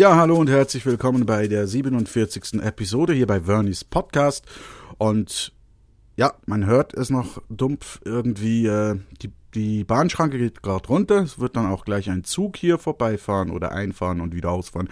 Ja, 0.00 0.16
hallo 0.16 0.36
und 0.36 0.48
herzlich 0.48 0.86
willkommen 0.86 1.26
bei 1.26 1.46
der 1.46 1.66
47. 1.66 2.62
Episode 2.62 3.12
hier 3.12 3.26
bei 3.26 3.42
Vernies 3.42 3.84
Podcast. 3.84 4.46
Und 4.96 5.52
ja, 6.16 6.32
man 6.46 6.64
hört 6.64 6.94
es 6.94 7.10
noch 7.10 7.42
dumpf 7.50 8.00
irgendwie, 8.06 8.64
äh, 8.64 8.98
die, 9.20 9.30
die 9.52 9.84
Bahnschranke 9.84 10.38
geht 10.38 10.62
gerade 10.62 10.88
runter. 10.88 11.18
Es 11.18 11.38
wird 11.38 11.54
dann 11.54 11.66
auch 11.66 11.84
gleich 11.84 12.08
ein 12.08 12.24
Zug 12.24 12.56
hier 12.56 12.78
vorbeifahren 12.78 13.50
oder 13.50 13.72
einfahren 13.72 14.22
und 14.22 14.34
wieder 14.34 14.52
ausfahren. 14.52 14.88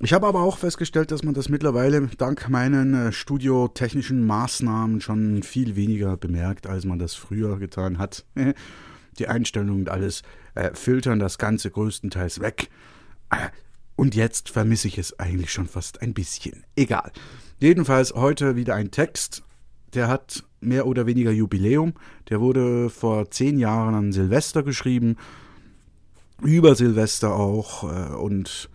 Ich 0.00 0.12
habe 0.12 0.26
aber 0.26 0.40
auch 0.40 0.58
festgestellt, 0.58 1.12
dass 1.12 1.22
man 1.22 1.34
das 1.34 1.48
mittlerweile 1.48 2.08
dank 2.18 2.48
meinen 2.48 2.94
äh, 2.94 3.12
studiotechnischen 3.12 4.26
Maßnahmen 4.26 5.00
schon 5.00 5.44
viel 5.44 5.76
weniger 5.76 6.16
bemerkt, 6.16 6.66
als 6.66 6.84
man 6.84 6.98
das 6.98 7.14
früher 7.14 7.56
getan 7.60 7.98
hat. 7.98 8.24
die 9.20 9.28
Einstellungen 9.28 9.82
und 9.82 9.90
alles 9.90 10.22
äh, 10.56 10.74
filtern 10.74 11.20
das 11.20 11.38
Ganze 11.38 11.70
größtenteils 11.70 12.40
weg. 12.40 12.68
Und 13.96 14.14
jetzt 14.14 14.50
vermisse 14.50 14.88
ich 14.88 14.98
es 14.98 15.18
eigentlich 15.18 15.52
schon 15.52 15.68
fast 15.68 16.02
ein 16.02 16.14
bisschen. 16.14 16.64
Egal. 16.76 17.12
Jedenfalls 17.58 18.14
heute 18.14 18.56
wieder 18.56 18.74
ein 18.74 18.90
Text, 18.90 19.42
der 19.94 20.08
hat 20.08 20.44
mehr 20.60 20.86
oder 20.86 21.06
weniger 21.06 21.30
Jubiläum. 21.30 21.94
Der 22.28 22.40
wurde 22.40 22.90
vor 22.90 23.30
zehn 23.30 23.58
Jahren 23.58 23.94
an 23.94 24.12
Silvester 24.12 24.62
geschrieben. 24.62 25.16
Über 26.40 26.74
Silvester 26.74 27.34
auch 27.34 27.84
äh, 27.84 28.14
und 28.14 28.70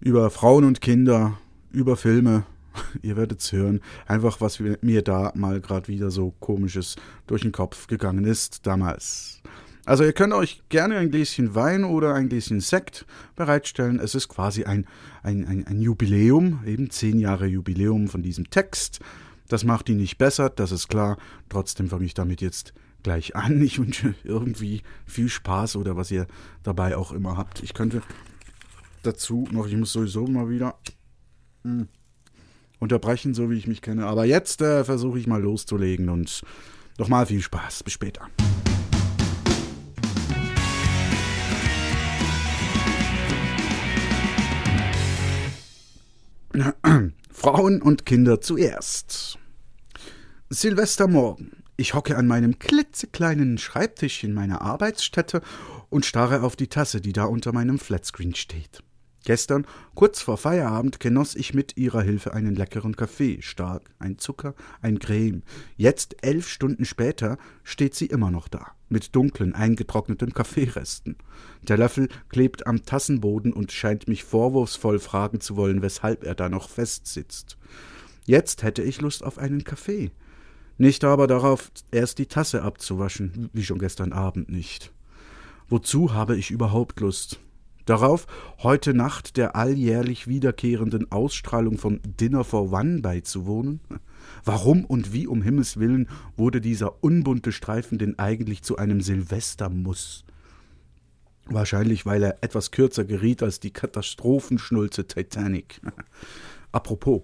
über 0.00 0.30
Frauen 0.30 0.64
und 0.64 0.80
Kinder, 0.80 1.38
über 1.70 1.96
Filme. 1.96 2.44
Ihr 3.02 3.16
werdet 3.16 3.40
es 3.40 3.52
hören. 3.52 3.80
Einfach, 4.06 4.40
was 4.40 4.60
mir 4.60 5.02
da 5.02 5.32
mal 5.34 5.60
gerade 5.60 5.88
wieder 5.88 6.10
so 6.10 6.34
komisches 6.40 6.96
durch 7.26 7.42
den 7.42 7.52
Kopf 7.52 7.86
gegangen 7.86 8.24
ist 8.24 8.66
damals. 8.66 9.42
Also 9.88 10.04
ihr 10.04 10.12
könnt 10.12 10.34
euch 10.34 10.60
gerne 10.68 10.98
ein 10.98 11.10
Gläschen 11.10 11.54
Wein 11.54 11.82
oder 11.82 12.12
ein 12.12 12.28
Gläschen 12.28 12.60
Sekt 12.60 13.06
bereitstellen. 13.36 14.00
Es 14.00 14.14
ist 14.14 14.28
quasi 14.28 14.64
ein, 14.64 14.86
ein, 15.22 15.46
ein, 15.46 15.66
ein 15.66 15.80
Jubiläum, 15.80 16.60
eben 16.66 16.90
zehn 16.90 17.18
Jahre 17.18 17.46
Jubiläum 17.46 18.08
von 18.08 18.22
diesem 18.22 18.50
Text. 18.50 19.00
Das 19.48 19.64
macht 19.64 19.88
ihn 19.88 19.96
nicht 19.96 20.18
besser, 20.18 20.50
das 20.50 20.72
ist 20.72 20.88
klar. 20.88 21.16
Trotzdem 21.48 21.88
fange 21.88 22.04
ich 22.04 22.12
damit 22.12 22.42
jetzt 22.42 22.74
gleich 23.02 23.34
an. 23.34 23.62
Ich 23.62 23.78
wünsche 23.78 24.14
irgendwie 24.24 24.82
viel 25.06 25.30
Spaß 25.30 25.76
oder 25.76 25.96
was 25.96 26.10
ihr 26.10 26.26
dabei 26.62 26.94
auch 26.94 27.12
immer 27.12 27.38
habt. 27.38 27.62
Ich 27.62 27.72
könnte 27.72 28.02
dazu 29.04 29.48
noch, 29.52 29.66
ich 29.66 29.74
muss 29.74 29.94
sowieso 29.94 30.26
mal 30.26 30.50
wieder 30.50 30.78
hm, 31.64 31.88
unterbrechen, 32.78 33.32
so 33.32 33.48
wie 33.48 33.56
ich 33.56 33.66
mich 33.66 33.80
kenne. 33.80 34.04
Aber 34.04 34.26
jetzt 34.26 34.60
äh, 34.60 34.84
versuche 34.84 35.18
ich 35.18 35.26
mal 35.26 35.40
loszulegen 35.40 36.10
und 36.10 36.42
nochmal 36.98 37.24
viel 37.24 37.40
Spaß. 37.40 37.84
Bis 37.84 37.94
später. 37.94 38.28
Frauen 47.32 47.82
und 47.82 48.06
Kinder 48.06 48.40
zuerst. 48.40 49.38
Silvestermorgen. 50.50 51.62
Ich 51.76 51.94
hocke 51.94 52.16
an 52.16 52.26
meinem 52.26 52.58
klitzekleinen 52.58 53.58
Schreibtisch 53.58 54.24
in 54.24 54.34
meiner 54.34 54.62
Arbeitsstätte 54.62 55.42
und 55.90 56.06
starre 56.06 56.42
auf 56.42 56.56
die 56.56 56.66
Tasse, 56.66 57.00
die 57.00 57.12
da 57.12 57.24
unter 57.24 57.52
meinem 57.52 57.78
Flatscreen 57.78 58.34
steht. 58.34 58.82
Gestern, 59.28 59.66
kurz 59.94 60.22
vor 60.22 60.38
Feierabend, 60.38 61.00
genoss 61.00 61.34
ich 61.34 61.52
mit 61.52 61.76
ihrer 61.76 62.00
Hilfe 62.00 62.32
einen 62.32 62.54
leckeren 62.54 62.96
Kaffee, 62.96 63.42
stark, 63.42 63.82
ein 63.98 64.16
Zucker, 64.16 64.54
ein 64.80 64.98
Creme. 64.98 65.42
Jetzt, 65.76 66.16
elf 66.22 66.48
Stunden 66.48 66.86
später, 66.86 67.36
steht 67.62 67.94
sie 67.94 68.06
immer 68.06 68.30
noch 68.30 68.48
da, 68.48 68.68
mit 68.88 69.14
dunklen, 69.14 69.54
eingetrockneten 69.54 70.32
Kaffeeresten. 70.32 71.16
Der 71.60 71.76
Löffel 71.76 72.08
klebt 72.30 72.66
am 72.66 72.86
Tassenboden 72.86 73.52
und 73.52 73.70
scheint 73.70 74.08
mich 74.08 74.24
vorwurfsvoll 74.24 74.98
fragen 74.98 75.42
zu 75.42 75.56
wollen, 75.56 75.82
weshalb 75.82 76.24
er 76.24 76.34
da 76.34 76.48
noch 76.48 76.70
festsitzt. 76.70 77.58
Jetzt 78.24 78.62
hätte 78.62 78.82
ich 78.82 79.02
Lust 79.02 79.22
auf 79.22 79.36
einen 79.36 79.62
Kaffee. 79.62 80.10
Nicht 80.78 81.04
aber 81.04 81.26
darauf, 81.26 81.70
erst 81.90 82.18
die 82.18 82.28
Tasse 82.28 82.62
abzuwaschen, 82.62 83.50
wie 83.52 83.64
schon 83.64 83.78
gestern 83.78 84.14
Abend 84.14 84.48
nicht. 84.48 84.90
Wozu 85.68 86.14
habe 86.14 86.34
ich 86.34 86.50
überhaupt 86.50 87.00
Lust? 87.00 87.40
Darauf 87.88 88.26
heute 88.58 88.92
Nacht 88.92 89.38
der 89.38 89.56
alljährlich 89.56 90.28
wiederkehrenden 90.28 91.10
Ausstrahlung 91.10 91.78
von 91.78 92.00
Dinner 92.04 92.44
for 92.44 92.70
One 92.70 93.00
beizuwohnen? 93.00 93.80
Warum 94.44 94.84
und 94.84 95.14
wie 95.14 95.26
um 95.26 95.40
Himmels 95.40 95.78
willen 95.78 96.06
wurde 96.36 96.60
dieser 96.60 97.02
unbunte 97.02 97.50
Streifen 97.50 97.96
denn 97.96 98.18
eigentlich 98.18 98.62
zu 98.62 98.76
einem 98.76 99.00
Silvestermuss? 99.00 100.26
Wahrscheinlich, 101.46 102.04
weil 102.04 102.22
er 102.24 102.42
etwas 102.42 102.72
kürzer 102.72 103.06
geriet 103.06 103.42
als 103.42 103.58
die 103.58 103.72
Katastrophenschnulze 103.72 105.06
Titanic. 105.06 105.80
Apropos, 106.72 107.22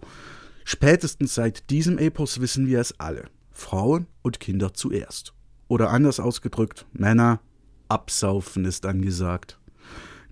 spätestens 0.65 1.35
seit 1.35 1.69
diesem 1.69 1.99
Epos 1.99 2.41
wissen 2.41 2.69
wir 2.69 2.81
es 2.81 2.99
alle. 2.99 3.27
Frauen 3.51 4.07
und 4.23 4.41
Kinder 4.41 4.73
zuerst. 4.73 5.35
Oder 5.69 5.91
anders 5.91 6.21
ausgedrückt, 6.21 6.87
Männer, 6.95 7.41
absaufen 7.89 8.65
ist 8.65 8.87
angesagt. 8.87 9.59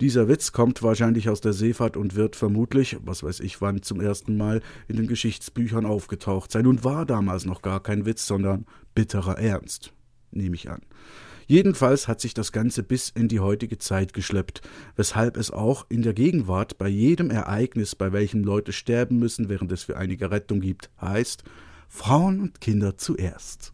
Dieser 0.00 0.28
Witz 0.28 0.52
kommt 0.52 0.82
wahrscheinlich 0.82 1.28
aus 1.28 1.40
der 1.40 1.52
Seefahrt 1.52 1.96
und 1.96 2.14
wird 2.14 2.36
vermutlich, 2.36 2.96
was 3.04 3.22
weiß 3.22 3.40
ich 3.40 3.60
wann, 3.60 3.82
zum 3.82 4.00
ersten 4.00 4.36
Mal 4.36 4.60
in 4.88 4.96
den 4.96 5.06
Geschichtsbüchern 5.06 5.86
aufgetaucht 5.86 6.50
sein 6.50 6.66
und 6.66 6.84
war 6.84 7.06
damals 7.06 7.44
noch 7.44 7.62
gar 7.62 7.82
kein 7.82 8.06
Witz, 8.06 8.26
sondern 8.26 8.66
bitterer 8.94 9.38
Ernst, 9.38 9.92
nehme 10.30 10.54
ich 10.56 10.70
an. 10.70 10.80
Jedenfalls 11.46 12.08
hat 12.08 12.20
sich 12.20 12.34
das 12.34 12.52
Ganze 12.52 12.82
bis 12.82 13.10
in 13.10 13.28
die 13.28 13.40
heutige 13.40 13.78
Zeit 13.78 14.12
geschleppt, 14.12 14.62
weshalb 14.96 15.36
es 15.36 15.50
auch 15.50 15.86
in 15.88 16.02
der 16.02 16.14
Gegenwart 16.14 16.78
bei 16.78 16.88
jedem 16.88 17.30
Ereignis, 17.30 17.94
bei 17.94 18.12
welchem 18.12 18.44
Leute 18.44 18.72
sterben 18.72 19.18
müssen, 19.18 19.48
während 19.48 19.70
es 19.72 19.82
für 19.82 19.96
einige 19.96 20.30
Rettung 20.30 20.60
gibt, 20.60 20.90
heißt 21.00 21.44
Frauen 21.88 22.40
und 22.40 22.60
Kinder 22.60 22.96
zuerst. 22.96 23.71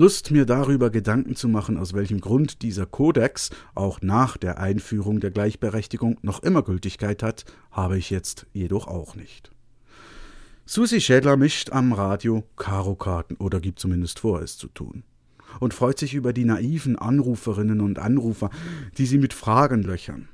Lust, 0.00 0.30
mir 0.30 0.46
darüber 0.46 0.88
Gedanken 0.88 1.36
zu 1.36 1.46
machen, 1.46 1.76
aus 1.76 1.92
welchem 1.92 2.22
Grund 2.22 2.62
dieser 2.62 2.86
Kodex 2.86 3.50
auch 3.74 4.00
nach 4.00 4.38
der 4.38 4.56
Einführung 4.56 5.20
der 5.20 5.30
Gleichberechtigung 5.30 6.16
noch 6.22 6.42
immer 6.42 6.62
Gültigkeit 6.62 7.22
hat, 7.22 7.44
habe 7.70 7.98
ich 7.98 8.08
jetzt 8.08 8.46
jedoch 8.54 8.88
auch 8.88 9.14
nicht. 9.14 9.50
Susi 10.64 11.02
Schädler 11.02 11.36
mischt 11.36 11.68
am 11.72 11.92
Radio 11.92 12.44
Karokarten 12.56 13.36
oder 13.36 13.60
gibt 13.60 13.78
zumindest 13.78 14.20
vor, 14.20 14.40
es 14.40 14.56
zu 14.56 14.68
tun. 14.68 15.04
Und 15.58 15.74
freut 15.74 15.98
sich 15.98 16.14
über 16.14 16.32
die 16.32 16.46
naiven 16.46 16.96
Anruferinnen 16.96 17.82
und 17.82 17.98
Anrufer, 17.98 18.48
die 18.96 19.04
sie 19.04 19.18
mit 19.18 19.34
Fragen 19.34 19.82
löchern. 19.82 20.30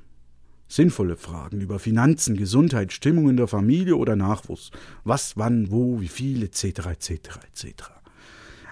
Sinnvolle 0.69 1.17
Fragen 1.17 1.59
über 1.59 1.79
Finanzen, 1.79 2.37
Gesundheit, 2.37 2.93
Stimmung 2.93 3.27
in 3.29 3.35
der 3.35 3.47
Familie 3.47 3.97
oder 3.97 4.15
Nachwuchs. 4.15 4.71
Was, 5.03 5.35
wann, 5.35 5.71
wo, 5.71 5.99
wie 5.99 6.07
viel, 6.07 6.41
etc., 6.43 6.63
etc., 6.85 7.11
etc. 7.51 7.96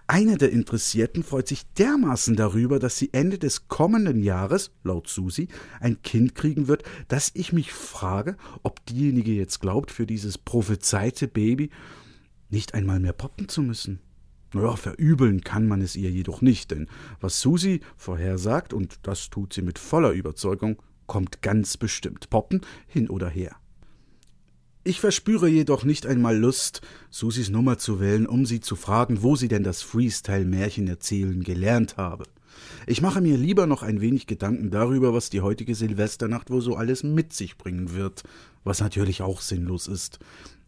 Eine 0.07 0.37
der 0.37 0.51
Interessierten 0.51 1.23
freut 1.23 1.47
sich 1.47 1.65
dermaßen 1.73 2.35
darüber, 2.35 2.77
dass 2.77 2.97
sie 2.97 3.09
Ende 3.11 3.39
des 3.39 3.67
kommenden 3.67 4.21
Jahres, 4.21 4.71
laut 4.83 5.07
Susi, 5.07 5.47
ein 5.79 6.03
Kind 6.03 6.35
kriegen 6.35 6.67
wird, 6.67 6.83
dass 7.07 7.31
ich 7.33 7.53
mich 7.53 7.73
frage, 7.73 8.37
ob 8.61 8.85
diejenige 8.85 9.31
jetzt 9.31 9.61
glaubt, 9.61 9.89
für 9.89 10.05
dieses 10.05 10.37
prophezeite 10.37 11.27
Baby 11.27 11.71
nicht 12.49 12.75
einmal 12.75 12.99
mehr 12.99 13.13
poppen 13.13 13.49
zu 13.49 13.63
müssen. 13.63 13.99
Naja, 14.53 14.75
verübeln 14.75 15.41
kann 15.41 15.67
man 15.67 15.81
es 15.81 15.95
ihr 15.95 16.11
jedoch 16.11 16.41
nicht, 16.41 16.69
denn 16.69 16.87
was 17.19 17.41
Susi 17.41 17.81
vorhersagt, 17.97 18.73
und 18.73 18.99
das 19.01 19.31
tut 19.31 19.53
sie 19.53 19.63
mit 19.63 19.79
voller 19.79 20.11
Überzeugung, 20.11 20.81
kommt 21.07 21.41
ganz 21.41 21.77
bestimmt. 21.77 22.29
Poppen 22.29 22.61
hin 22.87 23.09
oder 23.09 23.27
her. 23.27 23.55
Ich 24.87 24.99
verspüre 24.99 25.47
jedoch 25.47 25.83
nicht 25.83 26.05
einmal 26.05 26.37
Lust, 26.37 26.81
Susis 27.09 27.49
Nummer 27.49 27.79
zu 27.79 27.99
wählen, 27.99 28.27
um 28.27 28.45
sie 28.45 28.59
zu 28.59 28.75
fragen, 28.75 29.23
wo 29.23 29.35
sie 29.35 29.47
denn 29.47 29.63
das 29.63 29.81
Freestyle-Märchen 29.81 30.87
erzählen 30.87 31.41
gelernt 31.43 31.97
habe. 31.97 32.25
Ich 32.85 33.01
mache 33.01 33.19
mir 33.19 33.35
lieber 33.35 33.65
noch 33.65 33.81
ein 33.81 33.99
wenig 33.99 34.27
Gedanken 34.27 34.69
darüber, 34.69 35.11
was 35.11 35.31
die 35.31 35.41
heutige 35.41 35.73
Silvesternacht 35.73 36.51
wohl 36.51 36.61
so 36.61 36.75
alles 36.75 37.01
mit 37.01 37.33
sich 37.33 37.57
bringen 37.57 37.95
wird, 37.95 38.21
was 38.63 38.79
natürlich 38.79 39.23
auch 39.23 39.41
sinnlos 39.41 39.87
ist. 39.87 40.19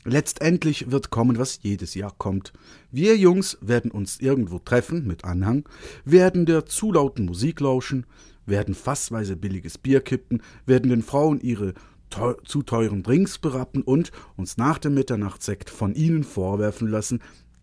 Letztendlich 0.03 0.89
wird 0.89 1.11
kommen, 1.11 1.37
was 1.37 1.59
jedes 1.61 1.93
Jahr 1.93 2.15
kommt. 2.17 2.53
Wir 2.91 3.15
Jungs 3.17 3.59
werden 3.61 3.91
uns 3.91 4.19
irgendwo 4.19 4.57
treffen 4.57 5.05
mit 5.05 5.25
Anhang, 5.25 5.69
werden 6.05 6.47
der 6.47 6.65
zu 6.65 6.91
lauten 6.91 7.25
Musik 7.25 7.59
lauschen, 7.59 8.07
werden 8.47 8.73
fassweise 8.73 9.35
billiges 9.35 9.77
Bier 9.77 10.01
kippen, 10.01 10.41
werden 10.65 10.89
den 10.89 11.03
Frauen 11.03 11.39
ihre 11.39 11.75
teu 12.09 12.33
zu 12.45 12.63
teuren 12.63 13.03
Drinks 13.03 13.37
berappen 13.37 13.81
und 13.81 14.11
uns 14.35 14.57
nach 14.57 14.77
dem 14.77 14.93
Mitternachtssekt 14.93 15.69
von 15.69 15.95
ihnen 15.95 16.23
vorwerfen 16.23 16.87
lassen, 16.87 17.21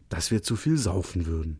dass 0.08 0.30
wir 0.30 0.42
zu 0.42 0.56
viel 0.56 0.76
saufen 0.76 1.26
würden. 1.26 1.58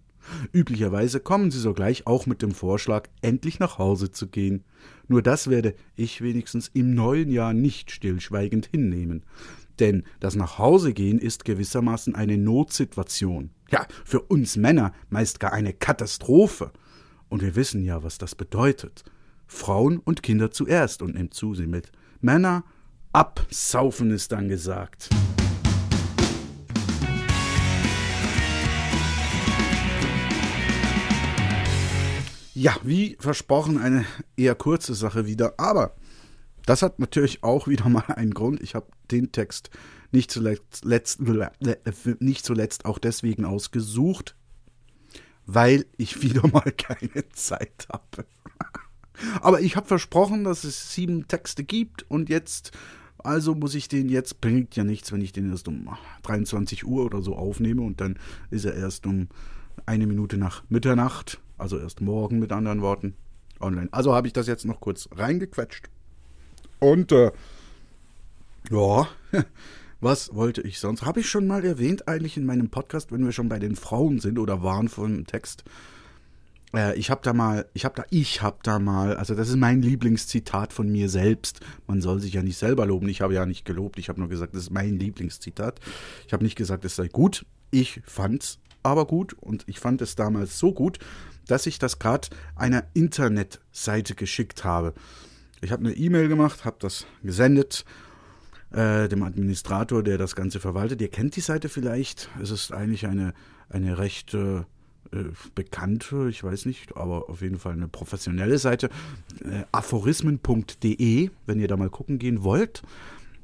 Üblicherweise 0.52 1.20
kommen 1.20 1.50
sie 1.50 1.58
sogleich 1.58 2.06
auch 2.06 2.26
mit 2.26 2.42
dem 2.42 2.52
Vorschlag, 2.52 3.08
endlich 3.20 3.58
nach 3.58 3.78
Hause 3.78 4.10
zu 4.10 4.28
gehen. 4.28 4.64
Nur 5.08 5.22
das 5.22 5.48
werde 5.48 5.74
ich 5.96 6.22
wenigstens 6.22 6.70
im 6.72 6.94
neuen 6.94 7.30
Jahr 7.30 7.52
nicht 7.52 7.90
stillschweigend 7.90 8.66
hinnehmen. 8.66 9.24
Denn 9.80 10.04
das 10.20 10.36
Nachhausegehen 10.36 11.18
ist 11.18 11.44
gewissermaßen 11.44 12.14
eine 12.14 12.38
Notsituation. 12.38 13.50
Ja, 13.70 13.86
für 14.04 14.20
uns 14.20 14.56
Männer 14.56 14.92
meist 15.10 15.40
gar 15.40 15.52
eine 15.52 15.72
Katastrophe. 15.72 16.72
Und 17.28 17.42
wir 17.42 17.56
wissen 17.56 17.84
ja, 17.84 18.02
was 18.02 18.18
das 18.18 18.34
bedeutet. 18.34 19.04
Frauen 19.46 19.98
und 19.98 20.22
Kinder 20.22 20.50
zuerst 20.50 21.02
und 21.02 21.14
nimmt 21.14 21.34
zu 21.34 21.54
sie 21.54 21.66
mit 21.66 21.90
Männer, 22.24 22.64
absaufen 23.12 24.10
ist 24.10 24.32
dann 24.32 24.48
gesagt. 24.48 25.10
Ja, 32.54 32.76
wie 32.82 33.18
versprochen, 33.20 33.76
eine 33.76 34.06
eher 34.38 34.54
kurze 34.54 34.94
Sache 34.94 35.26
wieder, 35.26 35.52
aber 35.58 35.94
das 36.64 36.80
hat 36.80 36.98
natürlich 36.98 37.44
auch 37.44 37.68
wieder 37.68 37.90
mal 37.90 38.06
einen 38.06 38.32
Grund. 38.32 38.62
Ich 38.62 38.74
habe 38.74 38.86
den 39.10 39.30
Text 39.30 39.68
nicht 40.10 40.30
zuletzt, 40.30 40.86
letzt, 40.86 41.20
nicht 42.20 42.46
zuletzt 42.46 42.86
auch 42.86 42.98
deswegen 42.98 43.44
ausgesucht, 43.44 44.34
weil 45.44 45.84
ich 45.98 46.22
wieder 46.22 46.48
mal 46.48 46.72
keine 46.72 47.28
Zeit 47.34 47.86
habe. 47.92 48.24
Aber 49.40 49.60
ich 49.60 49.76
habe 49.76 49.86
versprochen, 49.86 50.44
dass 50.44 50.64
es 50.64 50.94
sieben 50.94 51.28
Texte 51.28 51.64
gibt 51.64 52.08
und 52.10 52.28
jetzt, 52.28 52.72
also 53.18 53.54
muss 53.54 53.74
ich 53.74 53.88
den 53.88 54.08
jetzt, 54.08 54.40
bringt 54.40 54.76
ja 54.76 54.84
nichts, 54.84 55.12
wenn 55.12 55.20
ich 55.20 55.32
den 55.32 55.50
erst 55.50 55.68
um 55.68 55.88
23 56.22 56.84
Uhr 56.86 57.04
oder 57.04 57.22
so 57.22 57.36
aufnehme 57.36 57.82
und 57.82 58.00
dann 58.00 58.18
ist 58.50 58.64
er 58.64 58.74
erst 58.74 59.06
um 59.06 59.28
eine 59.86 60.06
Minute 60.06 60.36
nach 60.36 60.62
Mitternacht, 60.68 61.40
also 61.58 61.78
erst 61.78 62.00
morgen 62.00 62.38
mit 62.38 62.52
anderen 62.52 62.82
Worten, 62.82 63.14
online. 63.60 63.88
Also 63.92 64.14
habe 64.14 64.26
ich 64.26 64.32
das 64.32 64.46
jetzt 64.46 64.64
noch 64.64 64.80
kurz 64.80 65.08
reingequetscht. 65.12 65.88
Und 66.80 67.12
äh, 67.12 67.32
ja, 68.70 69.08
was 70.00 70.34
wollte 70.34 70.62
ich 70.62 70.78
sonst? 70.78 71.02
Habe 71.02 71.20
ich 71.20 71.28
schon 71.28 71.46
mal 71.46 71.64
erwähnt 71.64 72.08
eigentlich 72.08 72.36
in 72.36 72.46
meinem 72.46 72.68
Podcast, 72.68 73.12
wenn 73.12 73.24
wir 73.24 73.32
schon 73.32 73.48
bei 73.48 73.58
den 73.58 73.76
Frauen 73.76 74.20
sind 74.20 74.38
oder 74.38 74.62
waren 74.62 74.88
vom 74.88 75.26
Text? 75.26 75.64
Äh, 76.74 76.96
ich 76.96 77.10
habe 77.10 77.20
da 77.22 77.32
mal, 77.32 77.66
ich 77.72 77.84
habe 77.84 77.94
da, 77.96 78.04
ich 78.10 78.42
habe 78.42 78.58
da 78.62 78.78
mal, 78.78 79.16
also 79.16 79.34
das 79.34 79.48
ist 79.48 79.56
mein 79.56 79.82
Lieblingszitat 79.82 80.72
von 80.72 80.90
mir 80.90 81.08
selbst. 81.08 81.60
Man 81.86 82.02
soll 82.02 82.20
sich 82.20 82.34
ja 82.34 82.42
nicht 82.42 82.58
selber 82.58 82.86
loben. 82.86 83.08
Ich 83.08 83.20
habe 83.20 83.34
ja 83.34 83.46
nicht 83.46 83.64
gelobt. 83.64 83.98
Ich 83.98 84.08
habe 84.08 84.20
nur 84.20 84.28
gesagt, 84.28 84.54
das 84.54 84.64
ist 84.64 84.70
mein 84.70 84.98
Lieblingszitat. 84.98 85.80
Ich 86.26 86.32
habe 86.32 86.44
nicht 86.44 86.56
gesagt, 86.56 86.84
es 86.84 86.96
sei 86.96 87.08
gut. 87.08 87.46
Ich 87.70 88.00
fand's 88.04 88.58
aber 88.82 89.06
gut 89.06 89.32
und 89.34 89.64
ich 89.66 89.80
fand 89.80 90.02
es 90.02 90.14
damals 90.14 90.58
so 90.58 90.72
gut, 90.72 90.98
dass 91.46 91.66
ich 91.66 91.78
das 91.78 91.98
gerade 91.98 92.28
einer 92.54 92.84
Internetseite 92.92 94.14
geschickt 94.14 94.64
habe. 94.64 94.94
Ich 95.60 95.72
habe 95.72 95.84
eine 95.84 95.94
E-Mail 95.94 96.28
gemacht, 96.28 96.64
habe 96.64 96.76
das 96.80 97.06
gesendet 97.22 97.84
äh, 98.72 99.08
dem 99.08 99.22
Administrator, 99.22 100.02
der 100.02 100.18
das 100.18 100.36
Ganze 100.36 100.60
verwaltet. 100.60 101.00
Ihr 101.00 101.08
kennt 101.08 101.36
die 101.36 101.40
Seite 101.40 101.68
vielleicht. 101.68 102.28
Es 102.42 102.50
ist 102.50 102.72
eigentlich 102.72 103.06
eine, 103.06 103.32
eine 103.70 103.98
recht 103.98 104.34
äh, 104.34 104.64
bekannte, 105.54 106.28
ich 106.28 106.42
weiß 106.42 106.66
nicht, 106.66 106.96
aber 106.96 107.28
auf 107.28 107.42
jeden 107.42 107.58
Fall 107.58 107.72
eine 107.72 107.88
professionelle 107.88 108.58
Seite. 108.58 108.88
Äh, 109.44 109.64
aphorismen.de, 109.72 111.30
wenn 111.46 111.60
ihr 111.60 111.68
da 111.68 111.76
mal 111.76 111.90
gucken 111.90 112.18
gehen 112.18 112.42
wollt. 112.42 112.82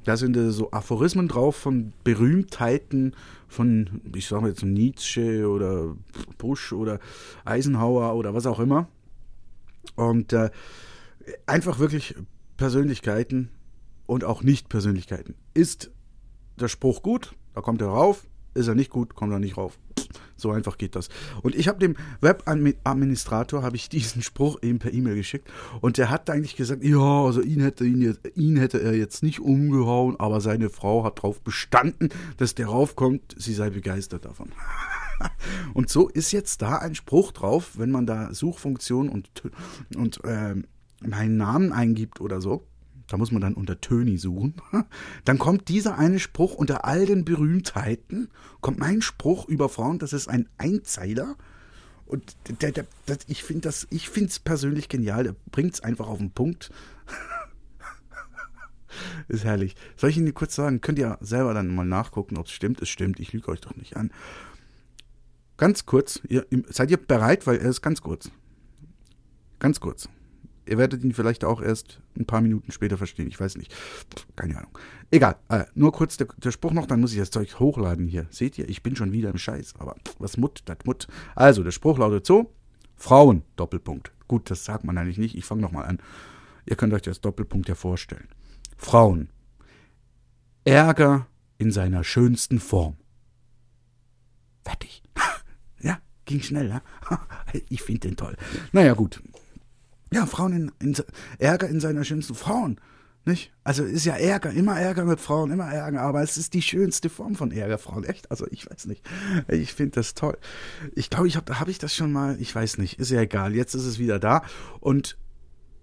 Da 0.04 0.16
sind 0.16 0.34
so 0.52 0.70
Aphorismen 0.70 1.28
drauf 1.28 1.56
von 1.56 1.92
Berühmtheiten 2.04 3.14
von, 3.48 4.00
ich 4.14 4.26
sage 4.26 4.42
mal 4.42 4.48
jetzt 4.48 4.62
Nietzsche 4.62 5.46
oder 5.46 5.94
Bush 6.38 6.72
oder 6.72 7.00
Eisenhower 7.44 8.14
oder 8.14 8.32
was 8.32 8.46
auch 8.46 8.60
immer. 8.60 8.88
Und 9.96 10.32
äh, 10.32 10.50
einfach 11.46 11.78
wirklich 11.78 12.14
Persönlichkeiten 12.56 13.50
und 14.06 14.24
auch 14.24 14.42
Nicht-Persönlichkeiten. 14.42 15.34
Ist 15.54 15.90
der 16.58 16.68
Spruch 16.68 17.02
gut, 17.02 17.34
da 17.54 17.60
kommt 17.60 17.80
er 17.80 17.88
rauf. 17.88 18.26
Ist 18.54 18.66
er 18.68 18.74
nicht 18.74 18.90
gut, 18.90 19.14
kommt 19.14 19.32
er 19.32 19.38
nicht 19.38 19.56
rauf. 19.56 19.78
So 20.36 20.50
einfach 20.50 20.78
geht 20.78 20.96
das. 20.96 21.08
Und 21.42 21.54
ich 21.54 21.68
habe 21.68 21.78
dem 21.78 21.96
Webadministrator 22.20 23.62
habe 23.62 23.76
ich 23.76 23.88
diesen 23.88 24.22
Spruch 24.22 24.58
eben 24.62 24.78
per 24.78 24.92
E-Mail 24.92 25.16
geschickt 25.16 25.50
und 25.80 25.98
der 25.98 26.10
hat 26.10 26.30
eigentlich 26.30 26.56
gesagt, 26.56 26.82
ja, 26.84 26.98
also 26.98 27.40
ihn 27.40 27.60
hätte 27.60 27.84
ihn, 27.84 28.02
jetzt, 28.02 28.20
ihn 28.36 28.56
hätte 28.56 28.80
er 28.82 28.94
jetzt 28.94 29.22
nicht 29.22 29.40
umgehauen, 29.40 30.18
aber 30.18 30.40
seine 30.40 30.70
Frau 30.70 31.04
hat 31.04 31.18
darauf 31.18 31.40
bestanden, 31.42 32.08
dass 32.36 32.54
der 32.54 32.66
raufkommt, 32.66 33.34
sie 33.38 33.54
sei 33.54 33.70
begeistert 33.70 34.24
davon. 34.24 34.50
und 35.74 35.90
so 35.90 36.08
ist 36.08 36.32
jetzt 36.32 36.62
da 36.62 36.76
ein 36.76 36.94
Spruch 36.94 37.32
drauf, 37.32 37.72
wenn 37.76 37.90
man 37.90 38.06
da 38.06 38.32
Suchfunktion 38.32 39.08
und 39.08 39.28
und 39.94 40.24
äh, 40.24 40.54
meinen 41.02 41.36
Namen 41.36 41.72
eingibt 41.72 42.20
oder 42.20 42.40
so. 42.40 42.66
Da 43.10 43.16
muss 43.16 43.32
man 43.32 43.42
dann 43.42 43.54
unter 43.54 43.80
Töni 43.80 44.18
suchen. 44.18 44.54
Dann 45.24 45.38
kommt 45.38 45.68
dieser 45.68 45.98
eine 45.98 46.20
Spruch 46.20 46.54
unter 46.54 46.84
all 46.84 47.06
den 47.06 47.24
Berühmtheiten, 47.24 48.28
kommt 48.60 48.78
mein 48.78 49.02
Spruch 49.02 49.48
über 49.48 49.68
Frauen, 49.68 49.98
das 49.98 50.12
ist 50.12 50.28
ein 50.28 50.48
Einzeiler. 50.58 51.36
Und 52.06 52.36
der, 52.62 52.70
der, 52.70 52.86
der, 53.08 53.18
ich 53.26 53.42
finde 53.42 53.68
es 53.68 54.38
persönlich 54.38 54.88
genial. 54.88 55.24
Der 55.24 55.34
bringt 55.50 55.74
es 55.74 55.80
einfach 55.80 56.06
auf 56.06 56.18
den 56.18 56.30
Punkt. 56.30 56.70
ist 59.28 59.44
herrlich. 59.44 59.74
Soll 59.96 60.10
ich 60.10 60.16
Ihnen 60.16 60.32
kurz 60.32 60.54
sagen? 60.54 60.80
Könnt 60.80 60.98
ihr 60.98 61.18
selber 61.20 61.52
dann 61.52 61.74
mal 61.74 61.84
nachgucken, 61.84 62.36
ob 62.36 62.46
es 62.46 62.52
stimmt. 62.52 62.80
Es 62.80 62.88
stimmt. 62.88 63.18
Ich 63.18 63.32
lüge 63.32 63.48
euch 63.48 63.60
doch 63.60 63.76
nicht 63.76 63.96
an. 63.96 64.12
Ganz 65.56 65.84
kurz. 65.84 66.20
Ihr, 66.28 66.46
seid 66.68 66.92
ihr 66.92 66.96
bereit? 66.96 67.46
Weil 67.46 67.58
er 67.58 67.70
ist 67.70 67.82
ganz 67.82 68.02
kurz. 68.02 68.30
Ganz 69.58 69.80
kurz. 69.80 70.08
Ihr 70.70 70.78
werdet 70.78 71.02
ihn 71.02 71.12
vielleicht 71.12 71.44
auch 71.44 71.60
erst 71.60 72.00
ein 72.16 72.26
paar 72.26 72.40
Minuten 72.40 72.70
später 72.70 72.96
verstehen. 72.96 73.26
Ich 73.26 73.40
weiß 73.40 73.56
nicht. 73.56 73.74
Keine 74.36 74.56
Ahnung. 74.56 74.70
Egal. 75.10 75.34
Äh, 75.48 75.64
nur 75.74 75.90
kurz 75.90 76.16
der, 76.16 76.28
der, 76.36 76.52
Spruch 76.52 76.70
noch, 76.70 76.86
dann 76.86 77.00
muss 77.00 77.10
ich 77.10 77.18
das 77.18 77.32
Zeug 77.32 77.58
hochladen 77.58 78.06
hier. 78.06 78.28
Seht 78.30 78.56
ihr, 78.56 78.68
ich 78.68 78.84
bin 78.84 78.94
schon 78.94 79.10
wieder 79.10 79.30
im 79.30 79.36
Scheiß. 79.36 79.74
Aber 79.80 79.96
was 80.20 80.36
Mut, 80.36 80.62
das 80.66 80.78
Mut. 80.84 81.08
Also, 81.34 81.64
der 81.64 81.72
Spruch 81.72 81.98
lautet 81.98 82.24
so: 82.24 82.54
Frauen, 82.94 83.42
Doppelpunkt. 83.56 84.12
Gut, 84.28 84.48
das 84.48 84.64
sagt 84.64 84.84
man 84.84 84.96
eigentlich 84.96 85.18
nicht. 85.18 85.36
Ich 85.36 85.44
fange 85.44 85.60
nochmal 85.60 85.86
an. 85.86 85.98
Ihr 86.66 86.76
könnt 86.76 86.92
euch 86.94 87.02
das 87.02 87.20
Doppelpunkt 87.20 87.68
ja 87.68 87.74
vorstellen. 87.74 88.28
Frauen. 88.76 89.28
Ärger 90.64 91.26
in 91.58 91.72
seiner 91.72 92.04
schönsten 92.04 92.60
Form. 92.60 92.96
Fertig. 94.64 95.02
Ja, 95.82 95.98
ging 96.26 96.42
schnell, 96.42 96.68
ja? 96.68 96.82
Ich 97.68 97.82
finde 97.82 98.06
den 98.06 98.16
toll. 98.16 98.36
Naja, 98.70 98.92
gut. 98.92 99.20
Ja, 100.12 100.26
Frauen 100.26 100.52
in, 100.52 100.72
in 100.80 100.96
Ärger 101.38 101.68
in 101.68 101.80
seiner 101.80 102.04
schönsten 102.04 102.34
Frauen. 102.34 102.80
Nicht? 103.26 103.52
Also 103.64 103.84
ist 103.84 104.06
ja 104.06 104.14
Ärger, 104.14 104.50
immer 104.50 104.80
Ärger 104.80 105.04
mit 105.04 105.20
Frauen, 105.20 105.50
immer 105.50 105.70
Ärger, 105.70 106.00
aber 106.00 106.22
es 106.22 106.38
ist 106.38 106.54
die 106.54 106.62
schönste 106.62 107.10
Form 107.10 107.34
von 107.34 107.52
Ärger, 107.52 107.76
Frauen. 107.76 108.04
Echt? 108.04 108.30
Also 108.30 108.46
ich 108.50 108.68
weiß 108.68 108.86
nicht. 108.86 109.04
Ich 109.48 109.74
finde 109.74 109.96
das 109.96 110.14
toll. 110.14 110.38
Ich 110.94 111.10
glaube, 111.10 111.28
ich 111.28 111.36
habe 111.36 111.60
hab 111.60 111.68
ich 111.68 111.78
das 111.78 111.94
schon 111.94 112.12
mal, 112.12 112.40
ich 112.40 112.54
weiß 112.54 112.78
nicht, 112.78 112.98
ist 112.98 113.10
ja 113.10 113.20
egal. 113.20 113.54
Jetzt 113.54 113.74
ist 113.74 113.84
es 113.84 113.98
wieder 113.98 114.18
da. 114.18 114.42
Und 114.80 115.18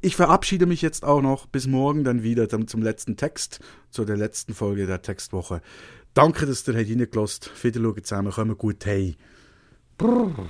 ich 0.01 0.15
verabschiede 0.15 0.65
mich 0.65 0.81
jetzt 0.81 1.03
auch 1.05 1.21
noch 1.21 1.45
bis 1.45 1.67
morgen 1.67 2.03
dann 2.03 2.23
wieder 2.23 2.49
zum, 2.49 2.67
zum 2.67 2.81
letzten 2.81 3.17
Text, 3.17 3.59
zu 3.91 4.03
der 4.03 4.17
letzten 4.17 4.55
Folge 4.55 4.87
der 4.87 5.01
Textwoche. 5.03 5.61
Danke, 6.13 6.47
dass 6.47 6.67
ihr 6.67 6.75
reingelassen 6.75 7.45
habt. 7.45 7.57
Viele 7.57 7.81
schauen 7.81 8.03
zusammen, 8.03 8.31
kommen 8.31 8.57
gut 8.57 8.85
hey. 8.85 9.15
Brrr. 9.97 10.47